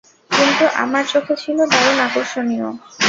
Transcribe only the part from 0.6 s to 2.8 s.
আমার চোখে ছিল দারুণ আকর্ষণীয়।